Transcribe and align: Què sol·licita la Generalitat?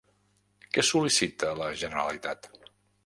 Què 0.77 0.83
sol·licita 0.87 1.53
la 1.61 1.67
Generalitat? 1.83 2.51